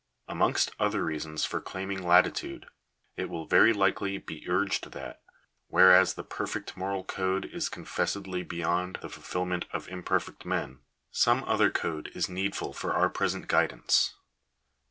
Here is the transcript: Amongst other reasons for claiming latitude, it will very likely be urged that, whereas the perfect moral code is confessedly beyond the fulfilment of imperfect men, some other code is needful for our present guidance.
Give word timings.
Amongst 0.27 0.71
other 0.79 1.05
reasons 1.05 1.45
for 1.45 1.61
claiming 1.61 2.01
latitude, 2.01 2.65
it 3.17 3.29
will 3.29 3.45
very 3.45 3.71
likely 3.71 4.17
be 4.17 4.49
urged 4.49 4.93
that, 4.93 5.21
whereas 5.67 6.15
the 6.15 6.23
perfect 6.23 6.75
moral 6.75 7.03
code 7.03 7.45
is 7.45 7.69
confessedly 7.69 8.41
beyond 8.41 8.97
the 9.03 9.09
fulfilment 9.09 9.65
of 9.71 9.87
imperfect 9.89 10.43
men, 10.43 10.79
some 11.11 11.43
other 11.43 11.69
code 11.69 12.09
is 12.15 12.27
needful 12.27 12.73
for 12.73 12.95
our 12.95 13.09
present 13.11 13.47
guidance. 13.47 14.15